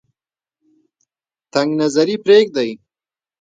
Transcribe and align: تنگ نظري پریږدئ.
تنگ 1.53 1.69
نظري 1.81 2.15
پریږدئ. 2.25 2.71